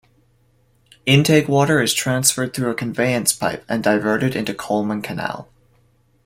[1.05, 5.47] Intake water is transferred through a conveyance pipe and diverted into Coleman Canal.